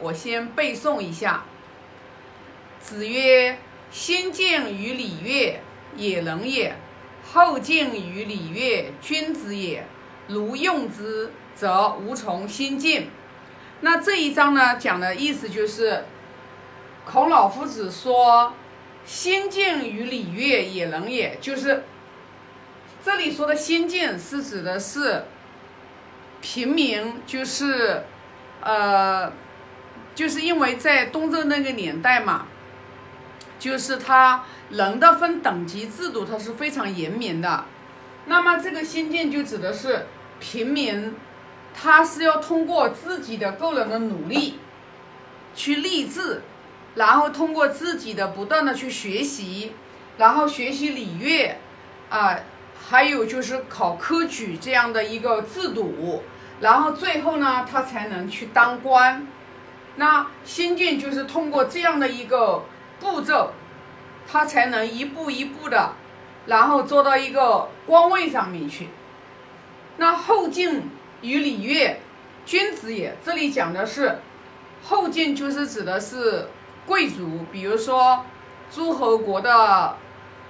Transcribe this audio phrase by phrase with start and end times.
[0.00, 1.44] 我先背诵一下。
[2.78, 3.58] 子曰
[3.90, 5.60] ：“先敬于礼乐，
[5.96, 6.74] 也能也；
[7.32, 9.84] 后敬于礼乐，君子也。
[10.28, 13.10] 如用之，则无从心进。”
[13.82, 16.04] 那这一章呢，讲的意思就是，
[17.04, 18.54] 孔老夫子说
[19.04, 21.82] ：“先敬于礼乐，也能也。”就是
[23.04, 25.24] 这里说的先敬，是指的是
[26.40, 28.04] 平民，就是
[28.60, 29.32] 呃。
[30.16, 32.46] 就是因为在东周那个年代嘛，
[33.58, 37.64] 就是他人的分等级制度，它是非常严明的。
[38.24, 40.06] 那么这个先进就指的是
[40.40, 41.14] 平民，
[41.74, 44.58] 他是要通过自己的个人的努力
[45.54, 46.40] 去立志，
[46.94, 49.72] 然后通过自己的不断的去学习，
[50.16, 51.58] 然后学习礼乐
[52.08, 52.40] 啊，
[52.88, 56.22] 还有就是考科举这样的一个制度，
[56.60, 59.26] 然后最后呢，他才能去当官。
[59.98, 62.64] 那先进就是通过这样的一个
[63.00, 63.52] 步骤，
[64.30, 65.92] 他才能一步一步的，
[66.44, 68.90] 然后做到一个官位上面去。
[69.96, 70.90] 那后进
[71.22, 71.98] 与礼乐，
[72.44, 73.16] 君子也。
[73.24, 74.18] 这里讲的是
[74.82, 76.50] 后进，就是指的是
[76.84, 78.26] 贵族，比如说
[78.70, 79.96] 诸侯国的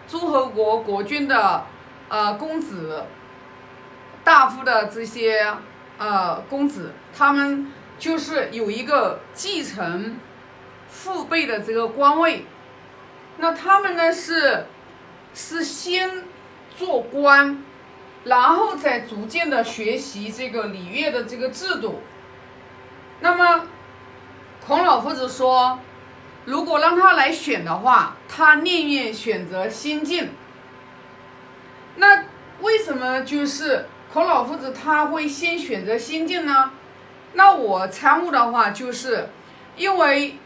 [0.08, 1.67] 诸侯国国君的
[2.08, 3.05] 呃公子、
[4.24, 5.55] 大夫的这些
[5.98, 7.70] 呃公子，他们。
[7.98, 10.19] 就是有一个继承
[10.89, 12.44] 父辈的这个官位，
[13.39, 14.66] 那他们呢是
[15.34, 16.24] 是先
[16.77, 17.64] 做官，
[18.24, 22.02] 然后再逐渐的学习这个礼乐的这个制度。
[23.20, 23.67] 那么
[24.67, 25.78] 孔老夫子说，
[26.44, 30.30] 如果让他来选的话，他宁愿选择先进。
[31.97, 32.24] 那
[32.61, 36.72] 为什么就是孔老夫子他会先选择先进呢？
[37.39, 39.29] 那我参悟的话，就是
[39.77, 40.39] 因为，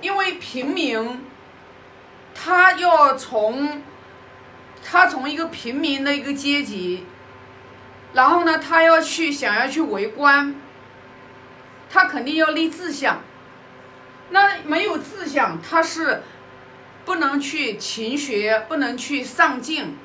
[0.00, 1.26] 因为平民，
[2.32, 3.82] 他要从，
[4.84, 7.04] 他从一个平民的一个阶级，
[8.12, 10.54] 然后呢，他要去想要去为官，
[11.90, 13.20] 他肯定要立志向。
[14.30, 16.22] 那没有志向，他是
[17.04, 19.98] 不能去勤学，不能去上进，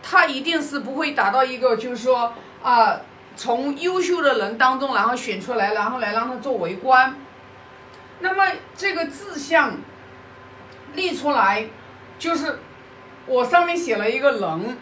[0.00, 3.00] 他一定是不会达到一个，就是说啊。
[3.40, 7.16] 从优秀的人当中，然后选出来，然后来让他做为官。
[8.18, 8.44] 那么
[8.76, 9.78] 这个志向
[10.92, 11.64] 立出来，
[12.18, 12.58] 就是
[13.24, 14.76] 我上面写了一个人，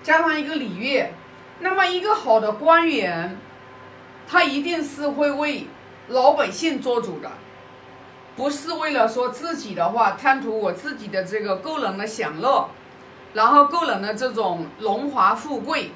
[0.00, 1.12] 加上一个礼乐。
[1.58, 3.36] 那么一个好的官员，
[4.28, 5.66] 他一定是会为
[6.06, 7.32] 老百姓做主的，
[8.36, 12.70] 不是为了说自己的话贪图我自己的这个个人的享乐，
[13.32, 15.90] 然后个人的这种荣华富贵。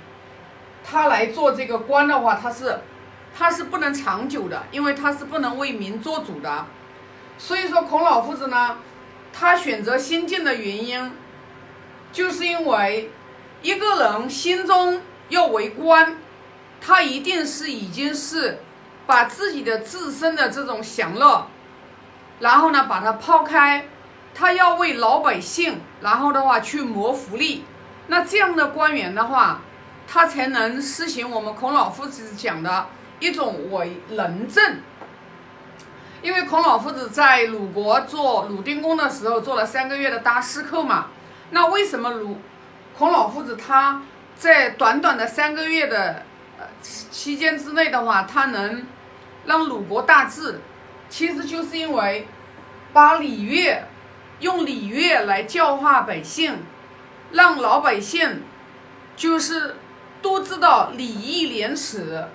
[0.82, 2.80] 他来做这个官的话，他是，
[3.36, 6.66] 他是不能长久的，因为他是不能为民做主的。
[7.38, 8.78] 所以说，孔老夫子呢，
[9.32, 11.12] 他选择先进的原因，
[12.12, 13.10] 就是因为
[13.62, 16.16] 一个人心中要为官，
[16.80, 18.60] 他一定是已经是
[19.06, 21.46] 把自己的自身的这种享乐，
[22.40, 23.86] 然后呢把它抛开，
[24.34, 27.64] 他要为老百姓，然后的话去谋福利。
[28.08, 29.60] 那这样的官员的话。
[30.12, 32.88] 他才能施行我们孔老夫子讲的
[33.20, 34.78] 一种为人政。
[36.20, 41.06] 因为孔老夫子在鲁国做鲁定公的时候做了三个月的大司寇嘛，
[41.50, 42.38] 那为什么鲁
[42.98, 44.02] 孔老夫子他
[44.36, 46.24] 在短短的三个月的
[46.58, 48.84] 呃期间之内的话，他能
[49.46, 50.60] 让鲁国大治，
[51.08, 52.26] 其实就是因为
[52.92, 53.84] 把礼乐
[54.40, 56.64] 用礼乐来教化百姓，
[57.30, 58.42] 让老百姓
[59.16, 59.76] 就是。
[60.22, 62.26] 都知道礼义廉耻，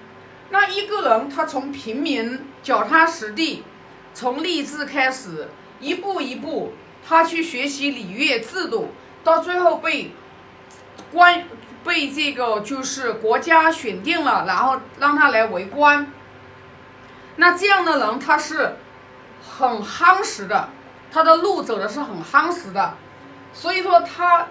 [0.49, 3.63] 那一个人他从平民脚踏实地，
[4.13, 6.73] 从立志开始，一步一步，
[7.07, 8.89] 他去学习礼乐制度，
[9.23, 10.11] 到最后被
[11.11, 11.45] 官
[11.83, 16.11] 被这个就是国家选定了，然后让他来为官。
[17.35, 18.77] 那这样的人他是
[19.57, 20.69] 很夯实的，
[21.11, 22.95] 他的路走的是很夯实的，
[23.53, 24.47] 所以说他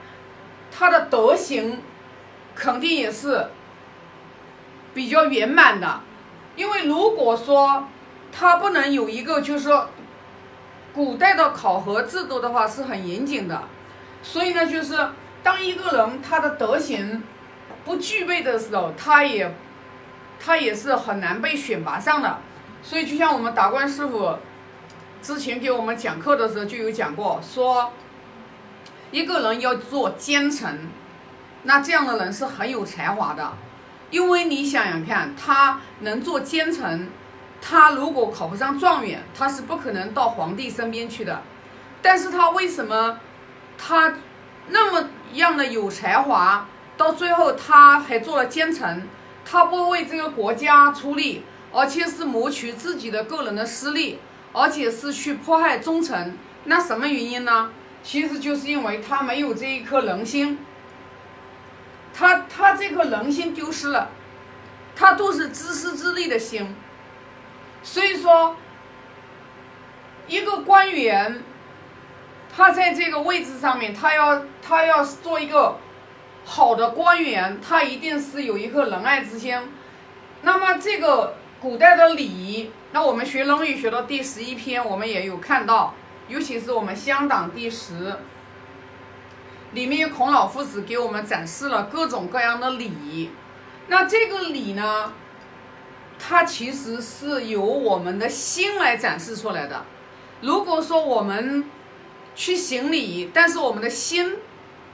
[0.71, 1.83] 他的德行。
[2.55, 3.49] 肯定也是
[4.95, 6.01] 比较圆满的，
[6.57, 7.89] 因为如果说
[8.33, 9.89] 他不能有一个，就是说
[10.93, 13.63] 古代的考核制度的话是很严谨的，
[14.23, 15.09] 所以呢，就是
[15.43, 17.23] 当一个人他的德行
[17.85, 19.55] 不具备的时候，他也
[20.39, 22.39] 他也是很难被选拔上的。
[22.83, 24.37] 所以就像我们达观师傅
[25.23, 27.93] 之前给我们讲课的时候就有讲过，说
[29.11, 30.89] 一个人要做奸臣。
[31.65, 33.53] 那这样的人是很有才华的，
[34.11, 37.11] 因为你想想看，他能做奸臣，
[37.61, 41.43] 他如果考不上状元，他是不可能到皇帝身边去的。
[42.01, 43.19] 但是他为什么
[43.79, 44.15] 他
[44.69, 49.09] 那么样的有才华，到最后他还做了奸臣？
[49.45, 54.19] 他不为这个国家出力，而且是谋取自己的个人的私利，
[54.53, 56.37] 而且是去迫害忠臣。
[56.65, 57.71] 那什么原因呢？
[58.03, 60.59] 其实就是因为他没有这一颗人心，
[62.17, 64.09] 他他这颗人心丢失了，
[64.95, 66.75] 他都是自私自利的心。
[67.83, 68.57] 所以说，
[70.29, 71.43] 一个官员，
[72.55, 75.77] 他在这个位置上面，他要他要做一个
[76.45, 79.59] 好的官员，他一定是有一颗仁爱之心。
[80.43, 85.95] 那么这个古代的礼仪，那我们学《论语》学到第十一篇，我们也有看到，
[86.29, 88.17] 尤其是我们乡党第十，
[89.75, 93.31] 里面有孔老夫子给我们展示了各种各样的礼。
[93.89, 95.13] 那这个礼呢？
[96.17, 99.85] 它其实是由我们的心来展示出来的。
[100.41, 101.69] 如果说我们
[102.35, 104.37] 去行礼，但是我们的心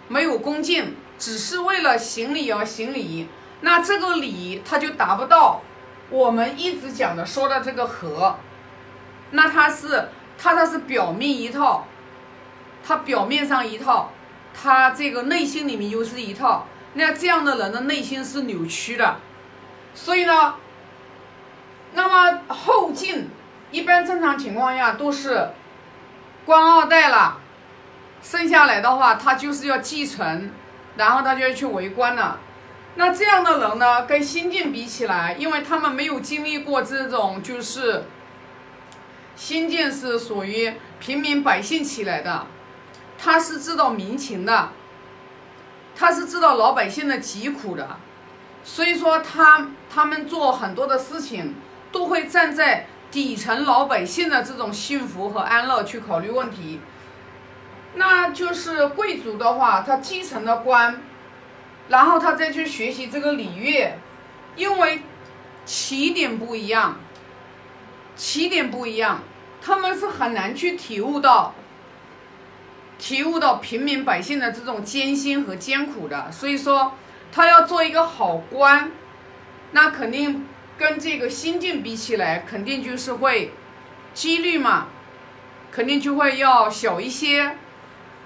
[0.08, 3.28] 没有恭敬，只是为了行礼而行礼，
[3.60, 5.60] 那这个礼它就达不到
[6.08, 8.36] 我们一直讲的说的这个和。
[9.32, 11.86] 那它是它它是表面一套，
[12.82, 14.10] 它表面上一套，
[14.54, 16.66] 他这个内心里面又是一套。
[16.94, 19.16] 那这样的人的内心是扭曲的，
[19.94, 20.54] 所以呢。
[21.92, 23.28] 那么后进
[23.72, 25.48] 一般正常情况下都是
[26.44, 27.38] 官二代了，
[28.22, 30.52] 生下来的话他就是要继承，
[30.96, 32.38] 然后他就要去为官了。
[32.94, 38.04] 那这样的人呢，跟新晋比起来，因为他们没有经历过这种，就是
[39.34, 42.46] 新晋是属于平民百姓起来的，
[43.22, 44.70] 他是知道民情的，
[45.94, 47.98] 他是知道老百姓的疾苦的，
[48.64, 51.54] 所以说他他们做很多的事情。
[51.92, 56.78] 都会站在底层老百姓的这种幸福和安乐去考虑问题，
[57.94, 61.02] 那就是贵族的话，他继承了官，
[61.88, 63.98] 然后他再去学习这个礼乐，
[64.54, 65.02] 因为
[65.64, 67.00] 起点不一样，
[68.14, 69.22] 起点不一样，
[69.60, 71.52] 他们是很难去体悟到，
[73.00, 76.92] 体悟到平民百姓的这种艰辛和艰苦的，所以说
[77.32, 78.92] 他要做一个好官，
[79.72, 80.46] 那肯定。
[80.80, 83.52] 跟这个心境比起来，肯定就是会
[84.14, 84.86] 几率嘛，
[85.70, 87.54] 肯定就会要小一些。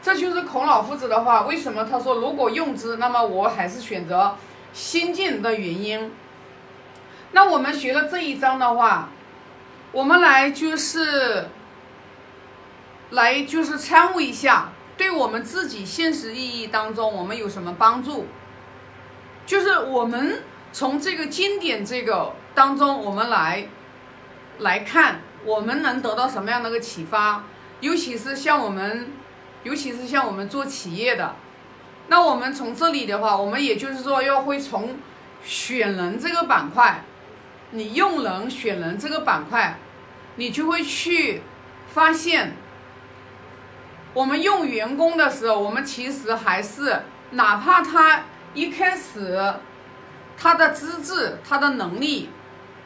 [0.00, 4.36] 这就是孔老夫子的话，为什么他说如果用之，那么我还是选择
[4.72, 6.12] 心境的原因。
[7.32, 9.08] 那我们学了这一章的话，
[9.90, 11.48] 我们来就是
[13.14, 18.26] 来就是参悟一下，对我们自己现实意义当中，我们有什么帮助？
[19.44, 22.34] 就是我们从这个经典这个。
[22.54, 23.66] 当中，我们来
[24.58, 27.42] 来看，我们能得到什么样的一个启发？
[27.80, 29.10] 尤其是像我们，
[29.64, 31.34] 尤其是像我们做企业的，
[32.06, 34.96] 那我们从这里的话，我们也就是说要会从
[35.42, 37.02] 选人这个板块，
[37.72, 39.80] 你用人选人这个板块，
[40.36, 41.42] 你就会去
[41.88, 42.56] 发现，
[44.14, 47.02] 我们用员工的时候，我们其实还是
[47.32, 48.24] 哪怕他
[48.54, 49.54] 一开始
[50.38, 52.30] 他的资质、他的能力。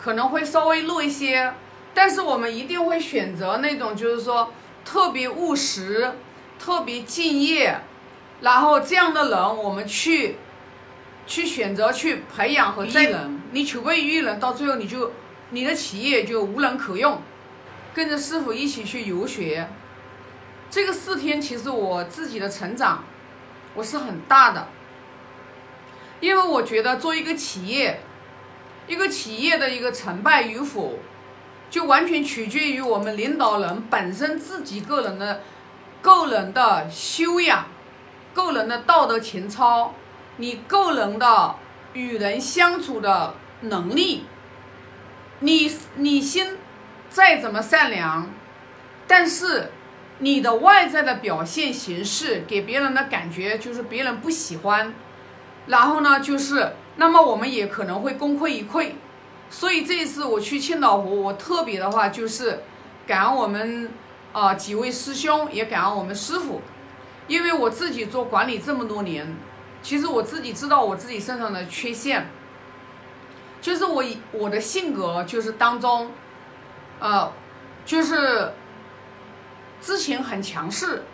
[0.01, 1.53] 可能会稍微弱一些，
[1.93, 4.53] 但是我们一定会选择那种就是说
[4.85, 6.13] 特别务实、
[6.57, 7.81] 特别敬业，
[8.41, 10.37] 然后这样的人我们去
[11.27, 13.43] 去选择去培养和育人。
[13.51, 15.11] 你储备育人，到最后你就
[15.51, 17.21] 你的企业就无人可用。
[17.93, 19.69] 跟着师傅一起去游学，
[20.71, 23.05] 这个四天其实我自己的成长
[23.75, 24.69] 我是很大的，
[26.21, 28.01] 因为我觉得做一个企业。
[28.87, 30.99] 一个企业的一个成败与否，
[31.69, 35.43] 就完全取决于我们领导人本身自己个人的、
[36.01, 37.67] 个人的修养、
[38.33, 39.93] 个人的道德情操，
[40.39, 41.57] 你个人的
[41.93, 44.25] 与人相处的能力。
[45.41, 46.57] 你你心
[47.11, 48.31] 再怎么善良，
[49.07, 49.71] 但是
[50.19, 54.95] 你的外在的表现形式给别人的感觉就是别人不喜欢，
[55.67, 56.73] 然后呢就是。
[57.01, 58.91] 那么我们也可能会功亏一篑，
[59.49, 62.65] 所以这一次我去青岛湖，我特别的话就是
[63.07, 63.89] 感恩我们
[64.33, 66.61] 啊几位师兄，也感恩我们师傅，
[67.29, 69.37] 因为我自己做管理这么多年，
[69.81, 72.29] 其实我自己知道我自己身上的缺陷，
[73.61, 76.11] 就是我我的性格就是当中，
[76.99, 77.33] 呃，
[77.87, 78.55] 就是
[79.81, 81.05] 之前很强势，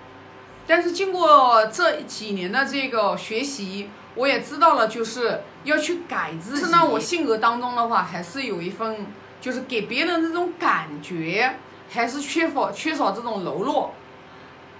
[0.66, 3.90] 但是经过这几年的这个学习。
[4.16, 6.64] 我也知道了，就是要去改自己。
[6.64, 9.08] 是呢，我性格当中的话，还是有一份，
[9.40, 11.56] 就是给别人这种感觉
[11.90, 13.92] 还是缺乏缺少这种柔弱，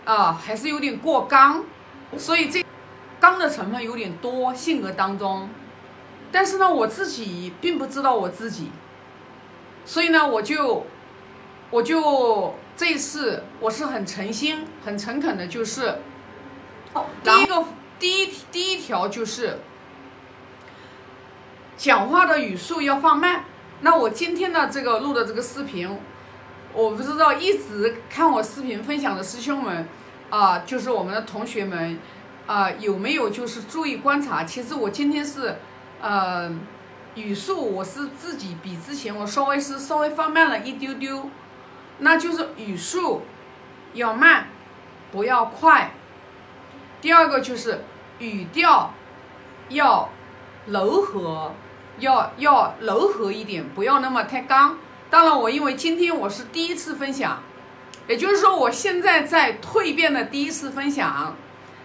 [0.05, 1.65] 啊，还是有点过刚，
[2.17, 2.65] 所以这
[3.19, 5.49] 刚的成分有点多，性格当中。
[6.31, 8.71] 但是呢，我自己并不知道我自己，
[9.85, 10.87] 所以呢，我就
[11.71, 15.99] 我就这一次我是很诚心、很诚恳的，就是
[17.23, 17.65] 第一个
[17.99, 19.59] 第一第一条就是
[21.77, 23.45] 讲话的语速要放慢。
[23.81, 25.99] 那我今天的这个录的这个视频，
[26.73, 29.89] 我不知道一直看我视频分享的师兄们
[30.31, 31.99] 啊，就是我们的同学们
[32.47, 34.45] 啊，有没有就是注意观察？
[34.45, 35.57] 其实我今天是。
[36.01, 36.53] 呃，
[37.15, 41.31] 语速我是自己比之前我稍微是稍微放慢了一丢丢，
[41.99, 43.23] 那就是语速
[43.93, 44.49] 要慢，
[45.13, 45.93] 不要快。
[47.01, 47.85] 第二个就是
[48.19, 48.93] 语调
[49.69, 50.11] 要
[50.67, 51.55] 柔和，
[51.99, 54.79] 要要柔和一点，不要那么太刚。
[55.11, 57.43] 当然，我因为今天我是第一次分享，
[58.09, 61.37] 也就是说我现在在蜕变的第一次分享，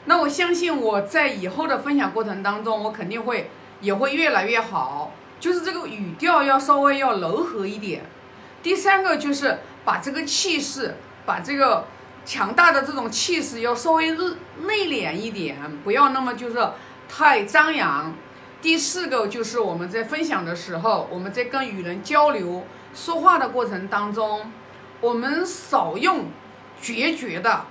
[0.05, 3.51] 那我相信我在以后的分享过程当中，我肯定会。
[3.81, 8.01] 也会越来越好，就是这个语调要稍微要柔和一点。
[8.61, 11.87] 第三个就是把这个气势，把这个
[12.23, 16.69] 强大的这种气势要稍微内敛一点，不要那么就是
[17.09, 18.13] 太张扬。
[18.61, 24.51] 第四个就是我们在分享的时候，我们在跟与人交流说话的过程当中，
[25.01, 26.27] 我们少用
[26.79, 27.65] 决绝的、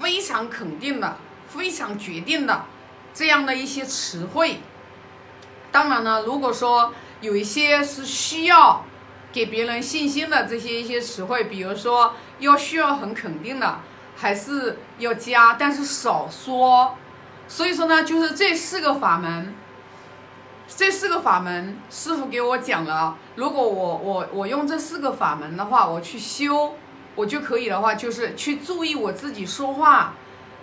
[0.00, 2.64] 非常肯定的、非常决定的。
[3.12, 4.60] 这样的一些词汇，
[5.70, 8.86] 当然呢，如果说有一些是需要
[9.32, 13.80] 给别人信心的这些一些词汇，比如说要需要很肯定的，
[14.16, 16.94] 还是要加，但是少说。
[17.48, 19.54] 所以说呢，就是这四个法门，
[20.68, 26.74] 这四个法门，师傅给我讲了，如果我我我用这四个法门的话，我去修，
[27.14, 30.14] 我就可以的话，就是去注意我自己说话，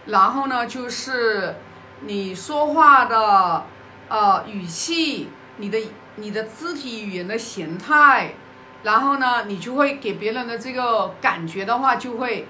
[0.05, 1.55] 然后呢，就是。
[2.01, 3.65] 你说话的
[4.07, 5.77] 呃语气，你的
[6.15, 8.35] 你的肢体语言的形态，
[8.83, 12.47] 然后呢，你就会给别人的这个感觉的话，就会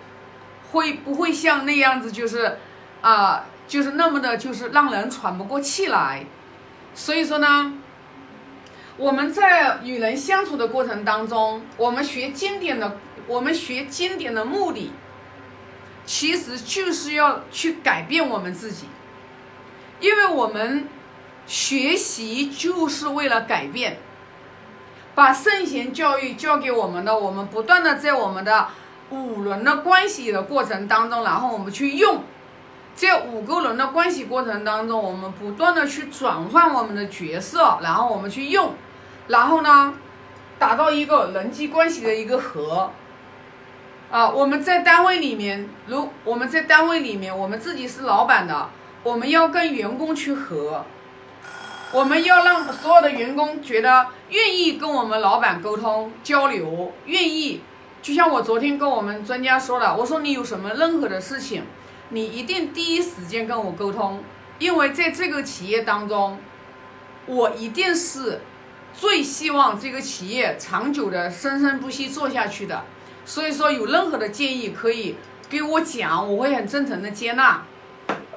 [0.71, 2.57] 会不会像那样子，就是
[3.01, 6.25] 啊，就是那么的，就是让人喘不过气来。
[6.93, 7.73] 所以说呢，
[8.97, 14.91] 我们在与人相处的过程当中，我们学经典的，我们学经典的目的，
[16.05, 18.85] 其实就是要去改变我们自己。
[19.99, 20.87] 因为我们
[21.45, 23.97] 学习就是为了改变，
[25.19, 28.67] 把圣贤教育教给我们的，我们不断的在我们的
[29.09, 32.23] 五轮的关系的过程当中，然后我们去用，
[32.95, 38.75] 在五个轮的关系过程当中，我们不断的去转换我们的角色，然后我们去用，
[39.27, 39.93] 然后呢，
[40.57, 42.89] 达到一个人际关系的一个和。
[44.09, 48.69] 啊，我们在单位里面，如我们在单位里面，我们自己是老板的。
[49.03, 50.85] 我们要跟员工去和，
[51.91, 57.61] 我们要让所有的员工觉得愿意跟我们老板沟通交流，愿意。
[58.01, 61.63] 就像我昨天跟我们专家说的，我说你有什么任何的事情，
[62.09, 64.23] 你一定第一时间跟我沟通，
[64.59, 66.37] 因为在这个企业当中，
[67.25, 68.41] 我一定是
[68.93, 72.85] 最希望这个企业长久的生生不息做下去的。
[73.25, 75.15] 所以说，有任何的建议可以
[75.49, 77.65] 给我讲，我会很真诚的接纳。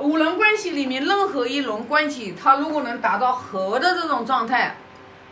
[0.00, 4.76] 五轮关系里面，任何一轮关系，它如果能达到和的这种状态，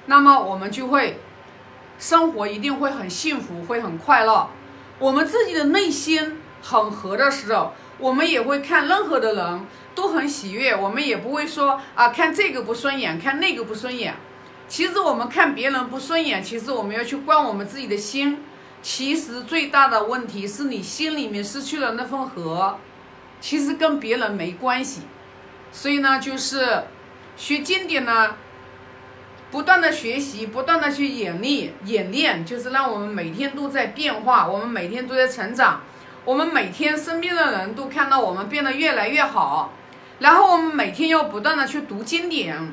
[0.07, 1.19] 那么我们就会
[1.99, 4.49] 生活一定会很幸福，会很快乐。
[4.99, 14.15] 我们自己的内心很和的时候，我们也会看任何的人都很喜悦，我们也不会说啊看这个不顺眼，看那个不顺眼。
[14.69, 18.45] 其实我们看别人不顺眼，其实我们要去观我们自己的心。
[18.83, 22.79] 其实最大的问题是你心里面失去了那份和。
[23.41, 25.03] 其实跟别人没关系，
[25.73, 26.85] 所以呢，就是
[27.37, 28.37] 学经典呢，
[29.51, 35.81] 不断的学习，不断的去演练，演练就是让我们每天都在变化，我们每天都在成长，
[36.25, 39.73] 我们每天身边的人都看到我们变得越来越好，
[40.19, 42.73] 然后我们每天要不断的去读经典，